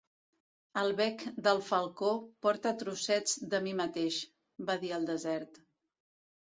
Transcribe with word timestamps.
"El 0.83 0.87
bec 1.01 1.21
del 1.47 1.61
falcó 1.67 2.09
porta 2.47 2.73
trossets 2.81 3.37
de 3.55 3.63
mi 3.69 3.77
mateix", 3.85 4.21
va 4.73 4.81
dir 4.87 4.95
el 5.01 5.09
desert. 5.15 5.65